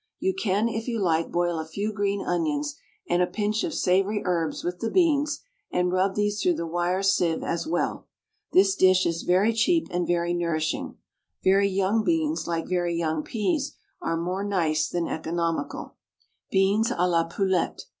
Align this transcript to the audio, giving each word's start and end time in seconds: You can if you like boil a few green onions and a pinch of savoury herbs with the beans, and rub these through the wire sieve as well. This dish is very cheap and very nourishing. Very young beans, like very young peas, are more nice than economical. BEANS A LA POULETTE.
You 0.19 0.33
can 0.33 0.67
if 0.67 0.87
you 0.87 0.99
like 0.99 1.31
boil 1.31 1.59
a 1.59 1.67
few 1.67 1.93
green 1.93 2.23
onions 2.25 2.75
and 3.07 3.21
a 3.21 3.27
pinch 3.27 3.63
of 3.63 3.71
savoury 3.75 4.23
herbs 4.25 4.63
with 4.63 4.79
the 4.79 4.89
beans, 4.89 5.41
and 5.69 5.91
rub 5.91 6.15
these 6.15 6.41
through 6.41 6.55
the 6.55 6.65
wire 6.65 7.03
sieve 7.03 7.43
as 7.43 7.67
well. 7.67 8.07
This 8.51 8.75
dish 8.75 9.05
is 9.05 9.21
very 9.21 9.53
cheap 9.53 9.89
and 9.91 10.07
very 10.07 10.33
nourishing. 10.33 10.97
Very 11.43 11.67
young 11.69 12.03
beans, 12.03 12.47
like 12.47 12.65
very 12.67 12.95
young 12.95 13.21
peas, 13.21 13.75
are 14.01 14.17
more 14.17 14.43
nice 14.43 14.89
than 14.89 15.07
economical. 15.07 15.93
BEANS 16.49 16.89
A 16.97 17.07
LA 17.07 17.25
POULETTE. 17.25 17.83